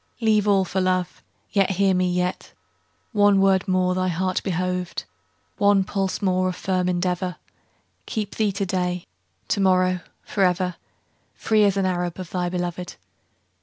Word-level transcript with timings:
Leave 0.19 0.47
all 0.47 0.65
for 0.65 0.81
love; 0.81 1.21
Yet, 1.51 1.69
hear 1.69 1.93
me, 1.93 2.11
yet, 2.11 2.53
One 3.11 3.39
word 3.39 3.67
more 3.67 3.93
thy 3.93 4.07
heart 4.07 4.41
behoved, 4.41 5.03
One 5.59 5.83
pulse 5.83 6.23
more 6.23 6.49
of 6.49 6.55
firm 6.55 6.89
endeavor, 6.89 7.35
Keep 8.07 8.33
thee 8.33 8.51
to 8.53 8.65
day, 8.65 9.05
To 9.49 9.59
morrow, 9.61 9.99
forever, 10.23 10.75
Free 11.35 11.65
as 11.65 11.77
an 11.77 11.85
Arab 11.85 12.17
Of 12.19 12.31
thy 12.31 12.49
beloved. 12.49 12.95